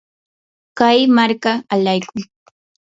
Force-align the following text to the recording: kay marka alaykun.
kay 0.77 0.99
marka 1.15 1.51
alaykun. 1.73 2.19